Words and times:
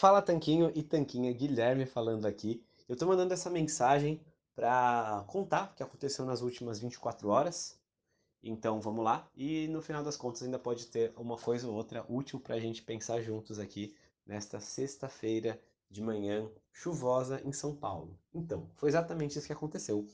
Fala 0.00 0.22
Tanquinho 0.22 0.72
e 0.74 0.82
Tanquinha, 0.82 1.30
Guilherme 1.30 1.84
falando 1.84 2.24
aqui. 2.24 2.64
Eu 2.88 2.96
tô 2.96 3.06
mandando 3.06 3.34
essa 3.34 3.50
mensagem 3.50 4.18
para 4.56 5.22
contar 5.28 5.64
o 5.64 5.74
que 5.74 5.82
aconteceu 5.82 6.24
nas 6.24 6.40
últimas 6.40 6.78
24 6.78 7.28
horas. 7.28 7.78
Então 8.42 8.80
vamos 8.80 9.04
lá. 9.04 9.28
E 9.36 9.68
no 9.68 9.82
final 9.82 10.02
das 10.02 10.16
contas 10.16 10.42
ainda 10.42 10.58
pode 10.58 10.86
ter 10.86 11.12
uma 11.18 11.36
coisa 11.36 11.68
ou 11.68 11.74
outra 11.74 12.02
útil 12.08 12.40
para 12.40 12.54
a 12.54 12.58
gente 12.58 12.80
pensar 12.80 13.20
juntos 13.20 13.58
aqui 13.58 13.94
nesta 14.24 14.58
sexta-feira 14.58 15.60
de 15.90 16.00
manhã 16.00 16.50
chuvosa 16.72 17.38
em 17.44 17.52
São 17.52 17.76
Paulo. 17.76 18.18
Então, 18.32 18.70
foi 18.76 18.88
exatamente 18.88 19.36
isso 19.36 19.46
que 19.46 19.52
aconteceu. 19.52 20.06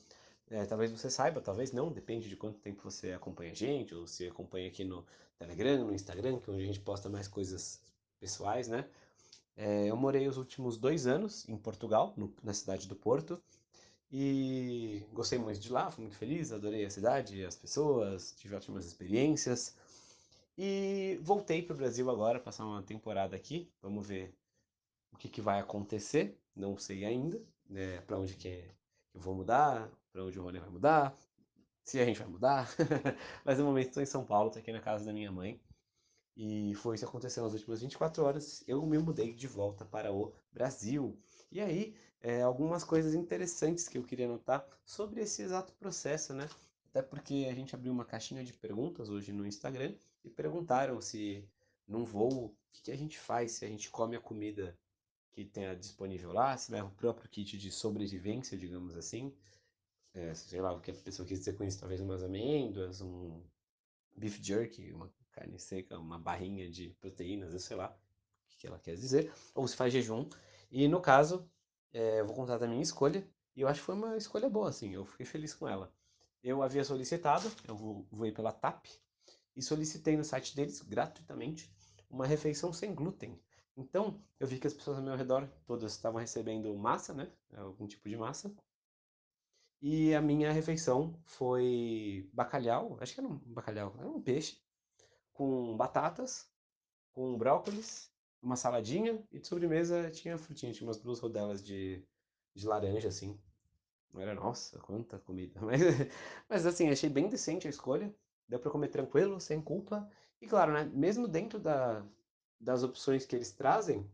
É, 0.50 0.64
talvez 0.64 0.90
você 0.90 1.08
saiba, 1.08 1.40
talvez 1.40 1.70
não, 1.70 1.92
depende 1.92 2.28
de 2.28 2.34
quanto 2.34 2.58
tempo 2.58 2.82
você 2.82 3.12
acompanha 3.12 3.52
a 3.52 3.54
gente, 3.54 3.94
ou 3.94 4.04
se 4.04 4.26
acompanha 4.26 4.66
aqui 4.66 4.82
no 4.82 5.06
Telegram, 5.38 5.84
no 5.84 5.94
Instagram, 5.94 6.40
que 6.40 6.50
é 6.50 6.52
onde 6.52 6.64
a 6.64 6.66
gente 6.66 6.80
posta 6.80 7.08
mais 7.08 7.28
coisas 7.28 7.80
pessoais, 8.18 8.66
né? 8.66 8.84
É, 9.56 9.86
eu 9.86 9.96
morei 9.96 10.28
os 10.28 10.36
últimos 10.36 10.76
dois 10.76 11.06
anos 11.06 11.48
em 11.48 11.56
Portugal, 11.56 12.12
no, 12.16 12.32
na 12.42 12.52
cidade 12.52 12.86
do 12.86 12.94
Porto, 12.94 13.42
e 14.10 15.04
gostei 15.12 15.38
muito 15.38 15.60
de 15.60 15.72
lá, 15.72 15.90
fui 15.90 16.02
muito 16.04 16.16
feliz, 16.16 16.52
adorei 16.52 16.84
a 16.84 16.90
cidade, 16.90 17.44
as 17.44 17.56
pessoas, 17.56 18.32
tive 18.36 18.54
ótimas 18.54 18.86
experiências. 18.86 19.76
E 20.58 21.18
voltei 21.22 21.62
para 21.62 21.74
o 21.74 21.76
Brasil 21.76 22.10
agora, 22.10 22.40
passar 22.40 22.64
uma 22.64 22.82
temporada 22.82 23.36
aqui, 23.36 23.70
vamos 23.82 24.06
ver 24.06 24.34
o 25.12 25.16
que, 25.16 25.28
que 25.28 25.40
vai 25.40 25.60
acontecer, 25.60 26.38
não 26.54 26.78
sei 26.78 27.04
ainda, 27.04 27.42
né, 27.68 28.00
para 28.02 28.18
onde 28.18 28.34
que 28.34 28.48
eu 29.14 29.20
vou 29.20 29.34
mudar, 29.34 29.90
para 30.12 30.24
onde 30.24 30.38
o 30.38 30.42
Rony 30.42 30.58
vai 30.60 30.70
mudar, 30.70 31.16
se 31.84 32.00
a 32.00 32.04
gente 32.04 32.18
vai 32.18 32.28
mudar, 32.28 32.68
mas 33.44 33.58
no 33.58 33.64
momento 33.64 33.88
estou 33.88 34.02
em 34.02 34.06
São 34.06 34.24
Paulo, 34.24 34.48
estou 34.48 34.60
aqui 34.60 34.72
na 34.72 34.80
casa 34.80 35.04
da 35.04 35.12
minha 35.12 35.30
mãe, 35.32 35.60
e 36.36 36.74
foi 36.74 36.94
isso 36.94 37.04
que 37.04 37.08
aconteceu 37.08 37.42
nas 37.42 37.54
últimas 37.54 37.80
24 37.80 38.22
horas. 38.22 38.62
Eu 38.68 38.84
me 38.84 38.98
mudei 38.98 39.32
de 39.32 39.46
volta 39.46 39.86
para 39.86 40.12
o 40.12 40.34
Brasil. 40.52 41.18
E 41.50 41.60
aí, 41.60 41.96
é, 42.20 42.42
algumas 42.42 42.84
coisas 42.84 43.14
interessantes 43.14 43.88
que 43.88 43.96
eu 43.96 44.02
queria 44.04 44.28
notar 44.28 44.66
sobre 44.84 45.22
esse 45.22 45.42
exato 45.42 45.72
processo, 45.74 46.34
né? 46.34 46.46
Até 46.90 47.00
porque 47.00 47.46
a 47.50 47.54
gente 47.54 47.74
abriu 47.74 47.90
uma 47.90 48.04
caixinha 48.04 48.44
de 48.44 48.52
perguntas 48.52 49.08
hoje 49.08 49.32
no 49.32 49.46
Instagram 49.46 49.94
e 50.24 50.28
perguntaram 50.28 51.00
se 51.00 51.48
num 51.88 52.04
voo, 52.04 52.46
o 52.46 52.56
que, 52.72 52.82
que 52.82 52.90
a 52.90 52.96
gente 52.96 53.18
faz, 53.18 53.52
se 53.52 53.64
a 53.64 53.68
gente 53.68 53.90
come 53.90 54.16
a 54.16 54.20
comida 54.20 54.78
que 55.32 55.44
tenha 55.44 55.74
disponível 55.74 56.32
lá, 56.32 56.56
se 56.56 56.70
leva 56.70 56.88
o 56.88 56.94
próprio 56.94 57.28
kit 57.30 57.56
de 57.56 57.70
sobrevivência, 57.70 58.58
digamos 58.58 58.94
assim. 58.96 59.32
É, 60.12 60.34
sei 60.34 60.60
lá, 60.60 60.72
o 60.72 60.80
que 60.80 60.90
a 60.90 60.94
pessoa 60.94 61.26
quis 61.26 61.38
dizer 61.38 61.56
com 61.56 61.64
isso, 61.64 61.78
talvez 61.78 62.00
umas 62.00 62.22
amêndoas, 62.22 63.00
um 63.00 63.42
beef 64.16 64.38
jerky, 64.42 64.92
uma 64.92 65.10
carne 65.36 65.58
seca, 65.58 65.98
uma 65.98 66.18
barrinha 66.18 66.68
de 66.70 66.88
proteínas, 66.98 67.52
eu 67.52 67.60
sei 67.60 67.76
lá 67.76 67.94
o 68.46 68.58
que 68.58 68.66
ela 68.66 68.78
quer 68.78 68.96
dizer, 68.96 69.32
ou 69.54 69.68
se 69.68 69.76
faz 69.76 69.92
jejum. 69.92 70.28
E 70.70 70.88
no 70.88 71.00
caso, 71.00 71.48
é, 71.92 72.20
eu 72.20 72.26
vou 72.26 72.34
contar 72.34 72.56
da 72.56 72.66
minha 72.66 72.82
escolha, 72.82 73.28
e 73.54 73.60
eu 73.60 73.68
acho 73.68 73.80
que 73.80 73.86
foi 73.86 73.94
uma 73.94 74.16
escolha 74.16 74.48
boa, 74.48 74.70
assim, 74.70 74.94
eu 74.94 75.04
fiquei 75.04 75.26
feliz 75.26 75.54
com 75.54 75.68
ela. 75.68 75.92
Eu 76.42 76.62
havia 76.62 76.84
solicitado, 76.84 77.50
eu 77.68 77.76
voei 78.10 78.32
pela 78.32 78.50
TAP, 78.50 78.86
e 79.54 79.62
solicitei 79.62 80.16
no 80.16 80.24
site 80.24 80.56
deles, 80.56 80.80
gratuitamente, 80.80 81.70
uma 82.08 82.26
refeição 82.26 82.72
sem 82.72 82.94
glúten. 82.94 83.38
Então, 83.76 84.22
eu 84.40 84.46
vi 84.46 84.58
que 84.58 84.66
as 84.66 84.72
pessoas 84.72 84.96
ao 84.96 85.04
meu 85.04 85.16
redor, 85.16 85.46
todas 85.66 85.92
estavam 85.92 86.20
recebendo 86.20 86.74
massa, 86.76 87.12
né, 87.12 87.30
algum 87.56 87.86
tipo 87.86 88.08
de 88.08 88.16
massa, 88.16 88.54
e 89.82 90.14
a 90.14 90.22
minha 90.22 90.50
refeição 90.50 91.14
foi 91.24 92.28
bacalhau, 92.32 92.96
acho 93.00 93.14
que 93.14 93.20
era 93.20 93.28
um 93.28 93.36
bacalhau, 93.38 93.94
era 93.98 94.08
um 94.08 94.20
peixe, 94.22 94.58
com 95.36 95.76
batatas, 95.76 96.50
com 97.12 97.36
brócolis, 97.38 98.12
uma 98.42 98.56
saladinha 98.56 99.24
e 99.32 99.40
de 99.40 99.46
sobremesa 99.48 100.10
tinha 100.10 100.38
frutinha, 100.38 100.72
tinha 100.72 100.86
umas 100.88 100.98
duas 101.00 101.20
rodelas 101.20 101.64
de, 101.64 102.04
de 102.54 102.66
laranja, 102.66 103.08
assim. 103.08 103.40
Não 104.12 104.20
era, 104.20 104.34
nossa, 104.34 104.78
quanta 104.80 105.18
comida. 105.18 105.60
Mas, 105.62 105.80
mas 106.48 106.66
assim, 106.66 106.88
achei 106.88 107.08
bem 107.10 107.28
decente 107.28 107.66
a 107.66 107.70
escolha. 107.70 108.14
Deu 108.48 108.58
pra 108.60 108.70
comer 108.70 108.88
tranquilo, 108.88 109.40
sem 109.40 109.60
culpa. 109.60 110.08
E 110.40 110.46
claro, 110.46 110.72
né, 110.72 110.84
mesmo 110.84 111.28
dentro 111.28 111.58
da, 111.58 112.06
das 112.60 112.82
opções 112.82 113.26
que 113.26 113.36
eles 113.36 113.52
trazem, 113.52 114.10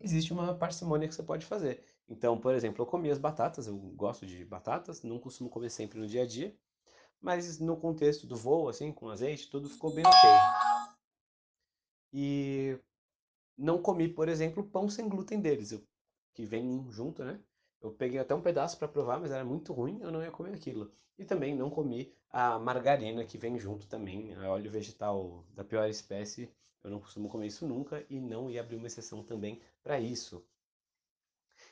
existe 0.00 0.32
uma 0.32 0.54
parcimônia 0.56 1.08
que 1.08 1.14
você 1.14 1.22
pode 1.22 1.46
fazer. 1.46 1.84
Então, 2.08 2.38
por 2.40 2.54
exemplo, 2.54 2.82
eu 2.82 2.86
comi 2.86 3.10
as 3.10 3.18
batatas, 3.18 3.66
eu 3.66 3.76
gosto 3.76 4.26
de 4.26 4.44
batatas, 4.44 5.02
não 5.02 5.18
costumo 5.18 5.50
comer 5.50 5.70
sempre 5.70 5.98
no 5.98 6.06
dia 6.06 6.22
a 6.22 6.26
dia, 6.26 6.56
mas 7.22 7.60
no 7.60 7.76
contexto 7.76 8.26
do 8.26 8.36
voo, 8.36 8.68
assim, 8.68 8.92
com 8.92 9.08
azeite, 9.08 9.48
tudo 9.48 9.68
ficou 9.70 9.94
bem 9.94 10.04
ok. 10.04 10.30
E 12.12 12.78
não 13.56 13.80
comi, 13.80 14.08
por 14.08 14.28
exemplo, 14.28 14.64
pão 14.64 14.90
sem 14.90 15.08
glúten 15.08 15.40
deles, 15.40 15.80
que 16.34 16.44
vem 16.44 16.84
junto, 16.90 17.24
né? 17.24 17.40
Eu 17.80 17.92
peguei 17.92 18.18
até 18.18 18.34
um 18.34 18.42
pedaço 18.42 18.76
para 18.78 18.88
provar, 18.88 19.20
mas 19.20 19.30
era 19.30 19.44
muito 19.44 19.72
ruim, 19.72 20.00
eu 20.02 20.10
não 20.10 20.22
ia 20.22 20.30
comer 20.30 20.54
aquilo. 20.54 20.92
E 21.18 21.24
também 21.24 21.54
não 21.54 21.70
comi 21.70 22.12
a 22.30 22.58
margarina 22.58 23.24
que 23.24 23.38
vem 23.38 23.58
junto 23.58 23.86
também, 23.86 24.36
óleo 24.38 24.70
vegetal 24.70 25.44
da 25.54 25.64
pior 25.64 25.88
espécie. 25.88 26.52
Eu 26.82 26.90
não 26.90 27.00
costumo 27.00 27.28
comer 27.28 27.46
isso 27.46 27.66
nunca 27.66 28.04
e 28.10 28.20
não 28.20 28.50
ia 28.50 28.60
abrir 28.60 28.76
uma 28.76 28.86
exceção 28.86 29.22
também 29.22 29.60
para 29.82 30.00
isso. 30.00 30.44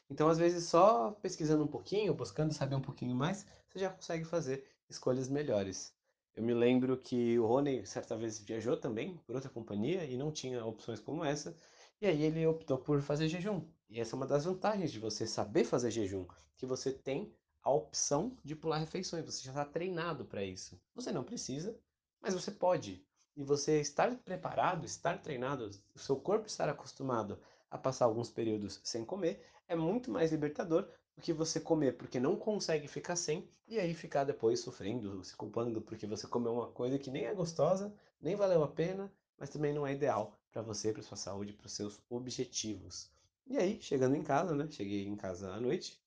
Então, 0.09 0.29
às 0.29 0.39
vezes, 0.39 0.65
só 0.65 1.13
pesquisando 1.13 1.65
um 1.65 1.69
pouquinho, 1.69 2.15
buscando 2.15 2.53
saber 2.53 2.75
um 2.75 2.81
pouquinho 2.81 3.15
mais, 3.15 3.47
você 3.69 3.79
já 3.79 3.91
consegue 3.91 4.25
fazer 4.25 4.65
escolhas 4.91 5.29
melhores. 5.29 5.95
Eu 6.35 6.43
me 6.43 6.53
lembro 6.53 6.97
que 6.97 7.39
o 7.39 7.47
Rony 7.47 7.87
certa 7.87 8.17
vez 8.17 8.39
viajou 8.39 8.77
também 8.77 9.17
por 9.27 9.35
outra 9.35 9.51
companhia 9.51 10.05
e 10.05 10.17
não 10.17 10.31
tinha 10.31 10.65
opções 10.65 11.01
como 11.01 11.25
essa, 11.25 11.57
e 12.01 12.07
aí 12.07 12.23
ele 12.23 12.47
optou 12.47 12.79
por 12.79 13.01
fazer 13.01 13.29
jejum. 13.29 13.65
E 13.89 14.01
essa 14.01 14.15
é 14.15 14.17
uma 14.17 14.27
das 14.27 14.45
vantagens 14.45 14.91
de 14.93 14.99
você 14.99 15.27
saber 15.27 15.65
fazer 15.65 15.91
jejum, 15.91 16.27
que 16.57 16.67
você 16.67 16.93
tem 16.93 17.33
a 17.63 17.71
opção 17.71 18.37
de 18.43 18.57
pular 18.57 18.79
refeições, 18.79 19.25
você 19.25 19.43
já 19.45 19.51
está 19.51 19.65
treinado 19.65 20.25
para 20.25 20.45
isso. 20.45 20.81
Você 20.95 21.13
não 21.13 21.25
precisa, 21.25 21.79
mas 22.21 22.35
você 22.35 22.51
pode. 22.51 23.05
E 23.37 23.45
você 23.45 23.81
estar 23.81 24.15
preparado, 24.17 24.85
estar 24.85 25.21
treinado, 25.21 25.71
o 25.95 25.99
seu 25.99 26.17
corpo 26.17 26.47
estar 26.47 26.69
acostumado 26.69 27.39
a 27.71 27.79
passar 27.79 28.07
alguns 28.07 28.31
períodos 28.31 28.81
sem 28.83 29.05
comer, 29.05 29.45
é 29.69 29.77
muito 29.77 30.11
mais 30.11 30.33
libertador 30.33 30.89
do 31.21 31.23
que 31.23 31.33
você 31.35 31.61
comer 31.61 31.97
porque 31.99 32.19
não 32.19 32.35
consegue 32.35 32.89
ficar 32.89 33.15
sem 33.15 33.47
e 33.69 33.79
aí 33.79 33.95
ficar 33.95 34.25
depois 34.25 34.61
sofrendo, 34.61 35.23
se 35.23 35.37
culpando 35.37 35.81
porque 35.83 36.07
você 36.07 36.27
comeu 36.27 36.55
uma 36.55 36.69
coisa 36.69 36.99
que 36.99 37.11
nem 37.11 37.27
é 37.27 37.35
gostosa, 37.35 37.95
nem 38.21 38.35
valeu 38.35 38.65
a 38.65 38.69
pena, 38.69 39.13
mas 39.39 39.51
também 39.51 39.73
não 39.73 39.87
é 39.87 39.93
ideal 39.93 40.37
para 40.51 40.63
você, 40.63 40.93
para 40.93 41.03
sua 41.03 41.17
saúde, 41.17 41.53
para 41.53 41.67
os 41.67 41.73
seus 41.73 42.01
objetivos. 42.09 43.11
E 43.47 43.57
aí, 43.59 43.81
chegando 43.81 44.17
em 44.17 44.23
casa, 44.23 44.55
né? 44.55 44.67
Cheguei 44.71 45.07
em 45.07 45.15
casa 45.15 45.53
à 45.53 45.61
noite 45.61 46.01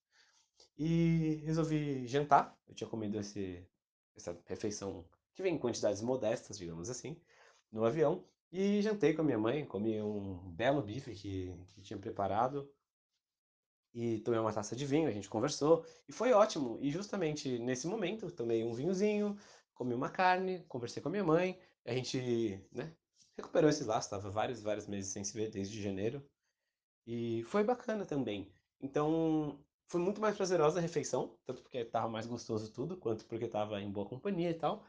e 0.78 1.42
resolvi 1.46 2.08
jantar. 2.08 2.58
Eu 2.68 2.74
tinha 2.74 2.90
comido 2.90 3.20
esse, 3.20 3.66
essa 4.16 4.38
refeição 4.46 5.06
que 5.34 5.44
vem 5.44 5.56
em 5.56 5.60
quantidades 5.60 6.02
modestas, 6.02 6.58
digamos 6.58 6.90
assim, 6.90 7.16
no 7.72 7.86
avião. 7.86 8.24
E 8.52 8.82
jantei 8.82 9.14
com 9.14 9.22
a 9.22 9.26
minha 9.26 9.40
mãe, 9.40 9.66
comi 9.66 10.02
um 10.02 10.38
belo 10.52 10.82
bife 10.82 11.14
que, 11.14 11.54
que 11.74 11.82
tinha 11.82 11.98
preparado, 11.98 12.70
e 13.94 14.20
tomei 14.20 14.40
uma 14.40 14.54
taça 14.54 14.76
de 14.76 14.86
vinho, 14.86 15.08
a 15.08 15.12
gente 15.12 15.30
conversou 15.30 15.86
e 16.08 16.12
foi 16.12 16.32
ótimo. 16.34 16.78
E 16.82 16.92
justamente 16.92 17.60
nesse 17.60 17.88
momento, 17.88 18.32
tomei 18.32 18.64
um 18.64 18.74
vinhozinho, 18.74 19.38
comi 19.74 19.94
uma 19.94 20.10
carne, 20.10 20.64
conversei 20.68 21.02
com 21.02 21.10
a 21.10 21.12
minha 21.12 21.24
mãe, 21.24 21.60
a 21.86 21.94
gente, 21.94 22.60
né, 22.72 22.96
recuperou 23.36 23.70
esse 23.70 23.84
laço, 23.84 24.08
estava 24.08 24.30
vários, 24.30 24.62
vários 24.62 24.88
meses 24.88 25.12
sem 25.12 25.24
se 25.24 25.34
ver 25.34 25.50
desde 25.50 25.82
janeiro. 25.82 26.24
E 27.06 27.44
foi 27.44 27.64
bacana 27.64 28.06
também. 28.06 28.52
Então, 28.82 29.64
foi 29.88 30.00
muito 30.02 30.22
mais 30.22 30.36
prazerosa 30.36 30.80
a 30.80 30.82
refeição, 30.82 31.38
tanto 31.46 31.62
porque 31.62 31.80
estava 31.80 32.08
mais 32.10 32.26
gostoso 32.26 32.72
tudo, 32.72 32.98
quanto 32.98 33.26
porque 33.26 33.46
estava 33.46 33.82
em 33.82 33.92
boa 33.92 34.08
companhia 34.08 34.50
e 34.50 34.54
tal. 34.54 34.84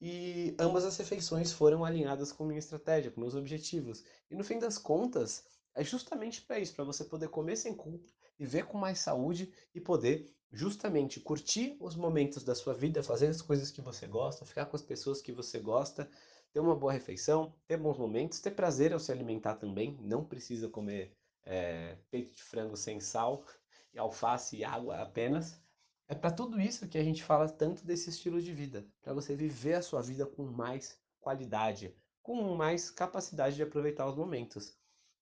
E 0.00 0.54
ambas 0.58 0.84
as 0.84 0.96
refeições 0.96 1.52
foram 1.52 1.84
alinhadas 1.84 2.30
com 2.32 2.44
minha 2.44 2.58
estratégia, 2.58 3.10
com 3.10 3.20
meus 3.20 3.34
objetivos. 3.34 4.04
E 4.30 4.34
no 4.34 4.44
fim 4.44 4.58
das 4.58 4.78
contas, 4.78 5.44
é 5.74 5.82
justamente 5.84 6.42
para 6.42 6.58
isso, 6.58 6.74
para 6.74 6.84
você 6.84 7.04
poder 7.04 7.28
comer 7.28 7.56
sem 7.56 7.74
culpa, 7.74 8.08
viver 8.38 8.66
com 8.66 8.78
mais 8.78 8.98
saúde 8.98 9.52
e 9.74 9.80
poder 9.80 10.32
justamente 10.50 11.20
curtir 11.20 11.76
os 11.80 11.94
momentos 11.94 12.42
da 12.44 12.54
sua 12.54 12.72
vida, 12.72 13.02
fazer 13.02 13.26
as 13.26 13.42
coisas 13.42 13.70
que 13.70 13.82
você 13.82 14.06
gosta, 14.06 14.46
ficar 14.46 14.66
com 14.66 14.76
as 14.76 14.82
pessoas 14.82 15.20
que 15.20 15.32
você 15.32 15.58
gosta, 15.58 16.10
ter 16.52 16.60
uma 16.60 16.74
boa 16.76 16.92
refeição, 16.92 17.54
ter 17.66 17.76
bons 17.76 17.98
momentos, 17.98 18.40
ter 18.40 18.52
prazer 18.52 18.92
ao 18.92 19.00
se 19.00 19.12
alimentar 19.12 19.56
também, 19.56 19.98
não 20.00 20.24
precisa 20.24 20.68
comer 20.68 21.14
é, 21.44 21.96
peito 22.10 22.34
de 22.34 22.42
frango 22.42 22.76
sem 22.76 23.00
sal, 23.00 23.44
e 23.92 23.98
alface 23.98 24.56
e 24.56 24.64
água 24.64 25.00
apenas. 25.00 25.60
É 26.06 26.14
para 26.14 26.30
tudo 26.30 26.60
isso 26.60 26.88
que 26.88 26.98
a 26.98 27.04
gente 27.04 27.22
fala 27.22 27.48
tanto 27.48 27.84
desse 27.84 28.10
estilo 28.10 28.40
de 28.40 28.52
vida, 28.52 28.86
para 29.02 29.12
você 29.12 29.34
viver 29.34 29.74
a 29.74 29.82
sua 29.82 30.00
vida 30.00 30.24
com 30.24 30.44
mais 30.44 30.98
qualidade, 31.20 31.94
com 32.22 32.54
mais 32.54 32.90
capacidade 32.90 33.56
de 33.56 33.62
aproveitar 33.62 34.08
os 34.08 34.16
momentos. 34.16 34.77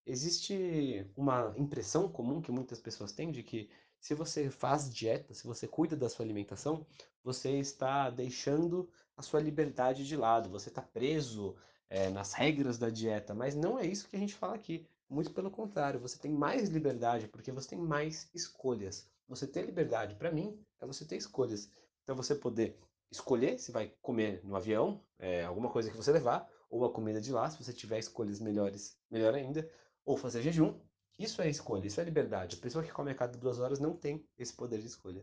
Existe 0.06 1.04
uma 1.16 1.52
impressão 1.56 2.08
comum 2.08 2.40
que 2.40 2.52
muitas 2.52 2.80
pessoas 2.80 3.12
têm 3.12 3.32
de 3.32 3.42
que 3.42 3.68
se 3.98 4.14
você 4.14 4.48
faz 4.48 4.94
dieta, 4.94 5.34
se 5.34 5.44
você 5.44 5.66
cuida 5.66 5.96
da 5.96 6.08
sua 6.08 6.24
alimentação, 6.24 6.86
você 7.24 7.58
está 7.58 8.08
deixando 8.08 8.88
a 9.16 9.22
sua 9.22 9.40
liberdade 9.40 10.06
de 10.06 10.16
lado, 10.16 10.48
você 10.48 10.68
está 10.68 10.80
preso 10.80 11.56
é, 11.90 12.08
nas 12.08 12.32
regras 12.32 12.78
da 12.78 12.88
dieta, 12.88 13.34
mas 13.34 13.56
não 13.56 13.78
é 13.80 13.84
isso 13.84 14.08
que 14.08 14.14
a 14.14 14.18
gente 14.18 14.34
fala 14.34 14.54
aqui. 14.54 14.86
Muito 15.08 15.32
pelo 15.32 15.50
contrário, 15.50 15.98
você 15.98 16.16
tem 16.18 16.30
mais 16.30 16.68
liberdade 16.68 17.26
porque 17.26 17.50
você 17.50 17.70
tem 17.70 17.78
mais 17.78 18.30
escolhas. 18.32 19.08
Você 19.28 19.44
ter 19.44 19.66
liberdade, 19.66 20.14
para 20.14 20.30
mim, 20.30 20.56
é 20.80 20.86
você 20.86 21.04
ter 21.04 21.16
escolhas. 21.16 21.68
Então 22.04 22.14
você 22.14 22.34
poder 22.34 22.78
escolher 23.10 23.58
se 23.58 23.72
vai 23.72 23.92
comer 24.00 24.40
no 24.44 24.54
avião, 24.54 25.02
é, 25.18 25.44
alguma 25.44 25.68
coisa 25.68 25.90
que 25.90 25.96
você 25.96 26.12
levar, 26.12 26.48
ou 26.70 26.84
a 26.84 26.92
comida 26.92 27.20
de 27.20 27.32
lá, 27.32 27.48
se 27.50 27.62
você 27.62 27.72
tiver 27.72 27.98
escolhas 27.98 28.40
melhores, 28.40 28.96
melhor 29.10 29.34
ainda, 29.34 29.68
ou 30.06 30.16
fazer 30.16 30.40
jejum. 30.42 30.80
Isso 31.18 31.42
é 31.42 31.50
escolha, 31.50 31.86
isso 31.86 32.00
é 32.00 32.04
liberdade. 32.04 32.56
A 32.56 32.62
pessoa 32.62 32.84
que 32.84 32.92
come 32.92 33.10
a 33.10 33.14
cada 33.14 33.36
duas 33.38 33.58
horas 33.58 33.78
não 33.80 33.94
tem 33.96 34.26
esse 34.38 34.54
poder 34.54 34.80
de 34.80 34.86
escolha 34.86 35.22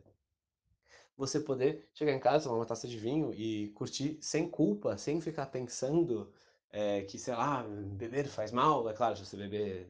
você 1.17 1.39
poder 1.39 1.87
chegar 1.93 2.11
em 2.11 2.19
casa, 2.19 2.45
tomar 2.45 2.57
uma 2.57 2.65
taça 2.65 2.87
de 2.87 2.97
vinho 2.97 3.33
e 3.33 3.69
curtir 3.69 4.17
sem 4.21 4.49
culpa, 4.49 4.97
sem 4.97 5.21
ficar 5.21 5.45
pensando 5.47 6.31
é, 6.69 7.03
que, 7.03 7.17
sei 7.19 7.35
lá, 7.35 7.63
beber 7.63 8.27
faz 8.27 8.51
mal. 8.51 8.89
É 8.89 8.93
claro, 8.93 9.15
se 9.15 9.25
você 9.25 9.37
beber 9.37 9.89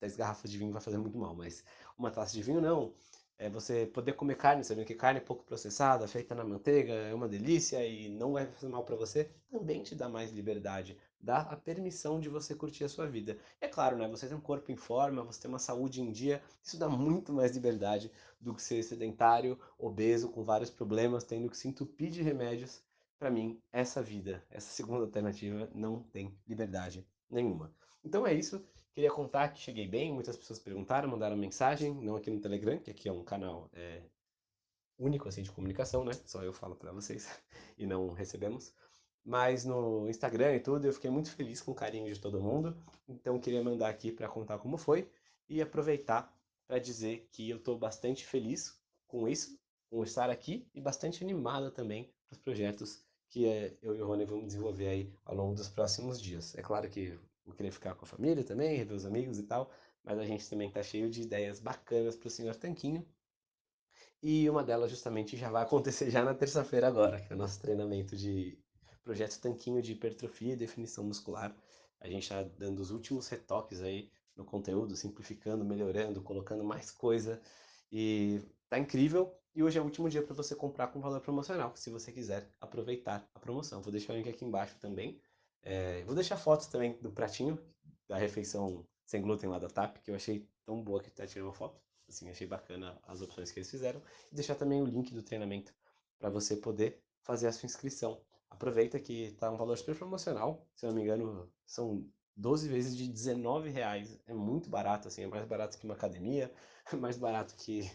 10 0.00 0.16
garrafas 0.16 0.50
de 0.50 0.58
vinho 0.58 0.72
vai 0.72 0.80
fazer 0.82 0.98
muito 0.98 1.18
mal, 1.18 1.34
mas 1.34 1.64
uma 1.96 2.10
taça 2.10 2.32
de 2.34 2.42
vinho 2.42 2.60
não. 2.60 2.94
É 3.40 3.48
você 3.48 3.86
poder 3.86 4.14
comer 4.14 4.36
carne, 4.36 4.64
sabendo 4.64 4.84
que 4.86 4.94
carne 4.94 5.20
é 5.20 5.22
pouco 5.22 5.44
processada, 5.44 6.08
feita 6.08 6.34
na 6.34 6.44
manteiga, 6.44 6.92
é 6.92 7.14
uma 7.14 7.28
delícia 7.28 7.84
e 7.86 8.08
não 8.08 8.32
vai 8.32 8.46
fazer 8.46 8.68
mal 8.68 8.84
para 8.84 8.96
você, 8.96 9.30
também 9.48 9.80
te 9.82 9.94
dá 9.94 10.08
mais 10.08 10.32
liberdade, 10.32 10.98
dá 11.20 11.40
a 11.40 11.56
permissão 11.56 12.20
de 12.20 12.28
você 12.28 12.54
curtir 12.54 12.84
a 12.84 12.88
sua 12.88 13.06
vida. 13.06 13.38
É 13.60 13.68
claro, 13.68 13.96
né? 13.96 14.08
Você 14.08 14.26
tem 14.26 14.36
um 14.36 14.40
corpo 14.40 14.70
em 14.70 14.76
forma, 14.76 15.22
você 15.22 15.40
tem 15.40 15.48
uma 15.48 15.58
saúde 15.58 16.00
em 16.00 16.10
dia, 16.12 16.42
isso 16.62 16.78
dá 16.78 16.88
muito 16.88 17.32
mais 17.32 17.52
liberdade 17.52 18.10
do 18.40 18.54
que 18.54 18.62
ser 18.62 18.82
sedentário, 18.82 19.58
obeso, 19.78 20.28
com 20.30 20.44
vários 20.44 20.70
problemas, 20.70 21.24
tendo 21.24 21.50
que 21.50 21.56
se 21.56 21.68
entupir 21.68 22.10
de 22.10 22.22
remédios. 22.22 22.82
Para 23.18 23.30
mim, 23.30 23.60
essa 23.72 24.00
vida, 24.00 24.44
essa 24.48 24.70
segunda 24.70 25.04
alternativa, 25.04 25.68
não 25.74 26.02
tem 26.02 26.38
liberdade 26.46 27.04
nenhuma. 27.28 27.74
Então 28.04 28.26
é 28.26 28.32
isso. 28.32 28.64
Queria 28.94 29.10
contar 29.10 29.48
que 29.48 29.60
cheguei 29.60 29.86
bem, 29.86 30.12
muitas 30.12 30.36
pessoas 30.36 30.58
perguntaram, 30.58 31.08
mandaram 31.08 31.36
mensagem, 31.36 31.94
não 31.94 32.16
aqui 32.16 32.30
no 32.30 32.40
Telegram, 32.40 32.78
que 32.78 32.90
aqui 32.90 33.08
é 33.08 33.12
um 33.12 33.22
canal 33.24 33.68
é, 33.72 34.02
único 34.98 35.28
assim 35.28 35.42
de 35.42 35.52
comunicação, 35.52 36.04
né? 36.04 36.12
Só 36.26 36.42
eu 36.42 36.52
falo 36.52 36.74
para 36.74 36.92
vocês 36.92 37.28
e 37.78 37.86
não 37.86 38.12
recebemos. 38.12 38.72
Mas 39.28 39.62
no 39.62 40.08
Instagram 40.08 40.56
e 40.56 40.60
tudo, 40.60 40.86
eu 40.86 40.92
fiquei 40.94 41.10
muito 41.10 41.30
feliz 41.30 41.60
com 41.60 41.72
o 41.72 41.74
carinho 41.74 42.10
de 42.10 42.18
todo 42.18 42.40
mundo. 42.40 42.74
Então 43.06 43.38
queria 43.38 43.62
mandar 43.62 43.90
aqui 43.90 44.10
para 44.10 44.26
contar 44.26 44.56
como 44.56 44.78
foi 44.78 45.06
e 45.46 45.60
aproveitar 45.60 46.34
para 46.66 46.78
dizer 46.78 47.28
que 47.30 47.50
eu 47.50 47.58
estou 47.58 47.78
bastante 47.78 48.24
feliz 48.24 48.80
com 49.06 49.28
isso, 49.28 49.60
com 49.90 50.02
estar 50.02 50.30
aqui 50.30 50.66
e 50.74 50.80
bastante 50.80 51.22
animada 51.22 51.70
também 51.70 52.10
para 52.26 52.36
os 52.36 52.38
projetos 52.38 53.04
que 53.28 53.46
é, 53.46 53.76
eu 53.82 53.94
e 53.94 54.00
o 54.00 54.06
Rony 54.06 54.24
vamos 54.24 54.46
desenvolver 54.46 54.88
aí 54.88 55.12
ao 55.26 55.34
longo 55.34 55.54
dos 55.54 55.68
próximos 55.68 56.18
dias. 56.18 56.56
É 56.56 56.62
claro 56.62 56.88
que 56.88 57.18
vou 57.44 57.54
querer 57.54 57.70
ficar 57.70 57.94
com 57.96 58.06
a 58.06 58.08
família 58.08 58.42
também, 58.42 58.78
rever 58.78 58.96
os 58.96 59.04
amigos 59.04 59.38
e 59.38 59.42
tal, 59.42 59.70
mas 60.02 60.18
a 60.18 60.24
gente 60.24 60.48
também 60.48 60.68
está 60.68 60.82
cheio 60.82 61.10
de 61.10 61.20
ideias 61.20 61.60
bacanas 61.60 62.16
para 62.16 62.28
o 62.28 62.30
Senhor 62.30 62.56
Tanquinho. 62.56 63.06
E 64.22 64.48
uma 64.48 64.64
delas 64.64 64.90
justamente 64.90 65.36
já 65.36 65.50
vai 65.50 65.64
acontecer 65.64 66.10
já 66.10 66.24
na 66.24 66.32
terça-feira 66.32 66.88
agora, 66.88 67.20
que 67.20 67.30
é 67.30 67.36
o 67.36 67.38
nosso 67.38 67.60
treinamento 67.60 68.16
de 68.16 68.58
projeto 69.08 69.40
Tanquinho 69.40 69.80
de 69.80 69.92
hipertrofia 69.92 70.52
e 70.52 70.56
definição 70.56 71.02
muscular. 71.02 71.56
A 71.98 72.06
gente 72.06 72.24
está 72.24 72.42
dando 72.42 72.78
os 72.80 72.90
últimos 72.90 73.26
retoques 73.26 73.80
aí 73.80 74.10
no 74.36 74.44
conteúdo, 74.44 74.94
simplificando, 74.94 75.64
melhorando, 75.64 76.20
colocando 76.20 76.62
mais 76.62 76.90
coisa 76.90 77.40
e 77.90 78.42
tá 78.68 78.78
incrível. 78.78 79.34
E 79.54 79.62
hoje 79.62 79.78
é 79.78 79.80
o 79.80 79.84
último 79.84 80.10
dia 80.10 80.22
para 80.22 80.34
você 80.34 80.54
comprar 80.54 80.88
com 80.88 81.00
valor 81.00 81.22
promocional, 81.22 81.74
se 81.74 81.88
você 81.88 82.12
quiser 82.12 82.50
aproveitar 82.60 83.26
a 83.34 83.38
promoção. 83.40 83.80
Vou 83.80 83.90
deixar 83.90 84.12
o 84.12 84.16
link 84.16 84.28
aqui 84.28 84.44
embaixo 84.44 84.76
também. 84.78 85.18
É, 85.62 86.04
vou 86.04 86.14
deixar 86.14 86.36
fotos 86.36 86.66
também 86.66 86.92
do 87.00 87.10
pratinho, 87.10 87.58
da 88.06 88.18
refeição 88.18 88.86
sem 89.06 89.22
glúten 89.22 89.48
lá 89.48 89.58
da 89.58 89.68
TAP, 89.68 90.02
que 90.02 90.10
eu 90.10 90.16
achei 90.16 90.46
tão 90.66 90.84
boa 90.84 91.02
que 91.02 91.08
até 91.08 91.26
tirei 91.26 91.44
uma 91.44 91.54
foto. 91.54 91.80
Assim, 92.06 92.28
achei 92.28 92.46
bacana 92.46 93.00
as 93.06 93.22
opções 93.22 93.50
que 93.50 93.58
eles 93.58 93.70
fizeram. 93.70 94.02
E 94.30 94.34
deixar 94.34 94.54
também 94.54 94.82
o 94.82 94.84
link 94.84 95.14
do 95.14 95.22
treinamento 95.22 95.72
para 96.18 96.28
você 96.28 96.56
poder 96.56 97.02
fazer 97.22 97.46
a 97.46 97.52
sua 97.52 97.66
inscrição. 97.66 98.20
Aproveita 98.50 98.98
que 98.98 99.24
está 99.24 99.50
um 99.50 99.56
valor 99.56 99.76
super 99.76 99.96
promocional. 99.96 100.66
Se 100.74 100.86
eu 100.86 100.88
não 100.90 100.96
me 100.96 101.02
engano, 101.02 101.50
são 101.66 102.04
12 102.36 102.68
vezes 102.68 102.96
de 102.96 103.08
19 103.08 103.68
reais. 103.68 104.18
É 104.26 104.32
muito 104.32 104.70
barato, 104.70 105.08
assim, 105.08 105.22
é 105.22 105.26
mais 105.26 105.46
barato 105.46 105.78
que 105.78 105.84
uma 105.84 105.94
academia, 105.94 106.52
é 106.92 106.96
mais 106.96 107.18
barato 107.18 107.54
que 107.56 107.90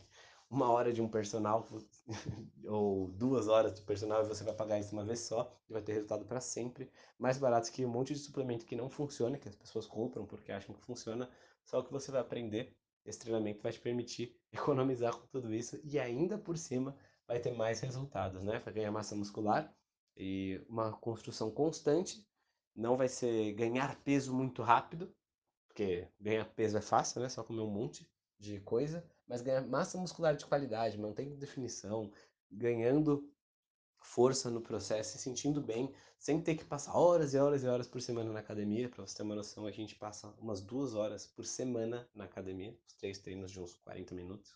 uma 0.50 0.70
hora 0.70 0.94
de 0.94 1.02
um 1.02 1.08
personal 1.08 1.68
ou 2.68 3.08
duas 3.08 3.48
horas 3.48 3.74
de 3.74 3.82
personal 3.82 4.24
e 4.24 4.28
você 4.28 4.44
vai 4.44 4.54
pagar 4.54 4.80
isso 4.80 4.94
uma 4.94 5.04
vez 5.04 5.22
só 5.22 5.52
e 5.68 5.74
vai 5.74 5.82
ter 5.82 5.94
resultado 5.94 6.26
para 6.26 6.40
sempre. 6.40 6.92
Mais 7.18 7.38
barato 7.38 7.72
que 7.72 7.86
um 7.86 7.90
monte 7.90 8.14
de 8.14 8.20
suplemento 8.20 8.66
que 8.66 8.76
não 8.76 8.90
funciona, 8.90 9.38
que 9.38 9.50
as 9.50 9.56
pessoas 9.56 9.88
compram 9.88 10.26
porque 10.26 10.52
acham 10.52 10.76
que 10.76 10.82
funciona, 10.86 11.30
só 11.64 11.82
que 11.82 11.92
você 11.92 12.12
vai 12.12 12.22
aprender. 12.22 12.76
Esse 13.06 13.20
treinamento 13.20 13.62
vai 13.64 13.72
te 13.72 13.80
permitir 13.80 14.38
economizar 14.54 15.16
com 15.16 15.26
tudo 15.28 15.54
isso 15.54 15.80
e 15.84 15.98
ainda 16.00 16.38
por 16.38 16.58
cima 16.58 16.96
vai 17.28 17.40
ter 17.40 17.52
mais 17.52 17.80
resultados, 17.80 18.44
né? 18.44 18.60
Vai 18.60 18.74
ganhar 18.74 18.92
massa 18.92 19.16
muscular 19.16 19.74
e 20.16 20.62
uma 20.68 20.94
construção 20.94 21.52
constante 21.52 22.26
não 22.76 22.98
vai 22.98 23.08
ser 23.08 23.54
ganhar 23.54 23.96
peso 24.04 24.34
muito 24.34 24.62
rápido, 24.62 25.14
porque 25.68 26.08
ganhar 26.20 26.46
peso 26.46 26.78
é 26.78 26.82
fácil, 26.82 27.22
né? 27.22 27.30
Só 27.30 27.44
comer 27.44 27.62
um 27.62 27.70
monte 27.70 28.10
de 28.40 28.60
coisa, 28.60 29.08
mas 29.28 29.42
ganhar 29.42 29.66
massa 29.66 29.98
muscular 29.98 30.36
de 30.36 30.46
qualidade, 30.46 30.98
mantendo 30.98 31.36
definição, 31.36 32.12
ganhando 32.52 33.32
força 34.04 34.50
no 34.50 34.62
processo, 34.62 35.14
se 35.14 35.24
sentindo 35.24 35.62
bem, 35.62 35.94
sem 36.20 36.42
ter 36.42 36.56
que 36.56 36.66
passar 36.66 36.94
horas 36.96 37.34
e 37.34 37.38
horas 37.38 37.64
e 37.64 37.68
horas 37.68 37.88
por 37.88 38.02
semana 38.02 38.32
na 38.32 38.40
academia. 38.40 38.90
Para 38.90 39.06
você 39.06 39.16
ter 39.16 39.24
uma 39.24 39.36
noção, 39.36 39.66
a 39.66 39.72
gente 39.72 39.96
passa 39.96 40.28
umas 40.38 40.62
duas 40.62 40.94
horas 40.94 41.26
por 41.26 41.46
semana 41.46 42.08
na 42.14 42.26
academia, 42.26 42.78
os 42.86 42.94
três 42.96 43.18
treinos 43.20 43.52
de 43.52 43.60
uns 43.60 43.76
40 43.78 44.14
minutos. 44.14 44.56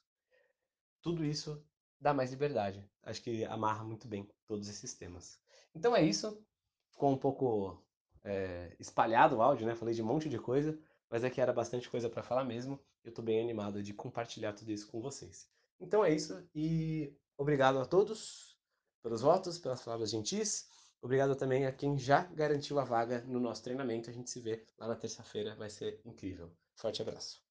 Tudo 1.01 1.24
isso 1.24 1.65
dá 2.00 2.14
mais 2.14 2.32
liberdade. 2.32 2.84
Acho 3.04 3.22
que 3.22 3.44
amarra 3.46 3.84
muito 3.84 4.08
bem 4.08 4.28
todos 4.46 4.68
esses 4.68 4.94
temas. 4.94 5.40
Então 5.76 5.96
é 5.96 6.04
isso. 6.04 6.44
Ficou 6.92 7.12
um 7.12 7.18
pouco 7.18 7.84
é, 8.24 8.76
espalhado 8.80 9.38
o 9.38 9.42
áudio, 9.42 9.66
né? 9.66 9.76
Falei 9.76 9.94
de 9.94 10.02
um 10.02 10.06
monte 10.06 10.30
de 10.30 10.40
coisa, 10.40 10.78
mas 11.10 11.24
é 11.24 11.30
que 11.30 11.42
era 11.42 11.54
bastante 11.54 11.90
coisa 11.90 12.10
para 12.10 12.24
falar 12.24 12.44
mesmo. 12.44 12.80
Eu 13.04 13.10
estou 13.10 13.24
bem 13.24 13.42
animado 13.42 13.82
de 13.82 13.94
compartilhar 13.94 14.54
tudo 14.54 14.72
isso 14.72 14.88
com 14.88 15.02
vocês. 15.02 15.50
Então 15.80 16.04
é 16.04 16.14
isso 16.14 16.48
e 16.54 17.16
obrigado 17.38 17.80
a 17.80 17.86
todos 17.86 18.58
pelos 19.02 19.22
votos, 19.22 19.58
pelas 19.58 19.82
palavras 19.84 20.12
gentis. 20.12 20.68
Obrigado 21.02 21.36
também 21.36 21.66
a 21.66 21.72
quem 21.72 21.98
já 21.98 22.24
garantiu 22.24 22.80
a 22.80 22.84
vaga 22.84 23.22
no 23.28 23.40
nosso 23.40 23.64
treinamento. 23.64 24.10
A 24.10 24.14
gente 24.14 24.30
se 24.30 24.42
vê 24.42 24.66
lá 24.78 24.88
na 24.88 24.96
terça-feira, 24.96 25.56
vai 25.56 25.70
ser 25.70 26.02
incrível. 26.04 26.52
Forte 26.76 27.02
abraço. 27.02 27.42